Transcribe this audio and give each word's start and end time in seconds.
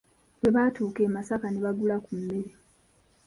Bwe 0.39 0.49
baatuuka 0.55 0.99
e 1.07 1.09
Masaka 1.15 1.47
ne 1.49 1.59
bagula 1.65 1.95
ku 2.05 2.11
mmere 2.19 2.51